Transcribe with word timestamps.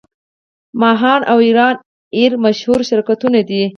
ماهان 0.81 1.21
او 1.31 1.37
ایران 1.47 1.75
ایر 2.17 2.31
مشهور 2.43 2.79
شرکتونه 2.89 3.39
دي. 3.49 3.63